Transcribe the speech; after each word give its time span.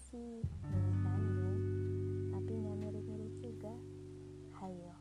sih 0.00 0.40
mirip 0.64 0.96
kamu 1.04 1.52
tapi 2.32 2.52
nggak 2.56 2.76
mirip-mirip 2.80 3.34
juga. 3.36 3.74
Hayo 4.56 4.96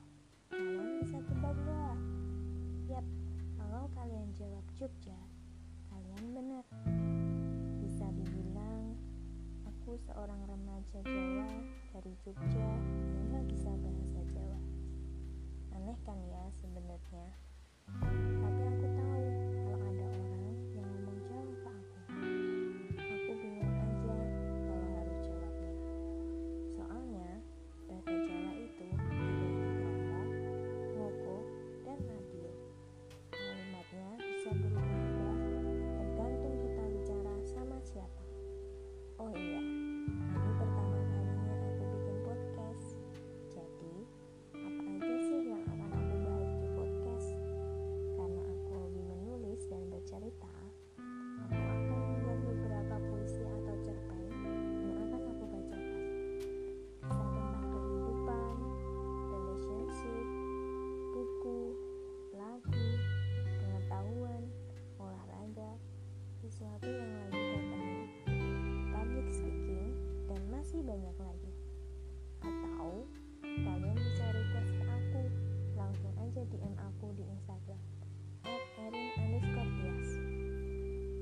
kalian 0.51 0.99
bisa 0.99 1.23
tebak 1.23 1.55
gak 1.63 1.97
yap 2.91 3.05
kalau 3.55 3.87
kalian 3.95 4.27
jawab 4.35 4.65
Jogja 4.75 5.15
kalian 5.87 6.35
benar. 6.35 6.65
Bisa 7.79 8.11
dibilang 8.11 8.99
aku 9.63 9.95
seorang 10.03 10.43
remaja 10.43 10.99
Jawa 11.07 11.47
dari 11.95 12.13
Jogja. 12.19 12.69
Yang 13.31 13.55
bisa 13.55 13.68
yang 66.93 67.11
lagi 67.29 67.41
happening, 67.41 68.07
public 68.89 69.27
speaking, 69.29 69.87
dan 70.25 70.41
masih 70.49 70.81
banyak 70.81 71.15
lagi. 71.21 71.51
Atau 72.41 73.05
kalian 73.45 73.97
bisa 73.97 74.25
request 74.33 74.71
ke 74.73 74.83
aku, 74.85 75.23
langsung 75.77 76.13
aja 76.21 76.41
DM 76.49 76.75
aku 76.77 77.05
di 77.13 77.23
Instagram 77.27 77.81
@erin 78.79 79.07
underscore 79.19 79.71
tias. 79.77 80.09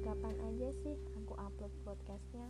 Kapan 0.05 0.35
aja 0.39 0.67
sih 0.83 0.95
aku 1.19 1.33
upload 1.35 1.73
podcastnya? 1.83 2.47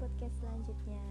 podcast 0.00 0.32
selanjutnya. 0.40 1.04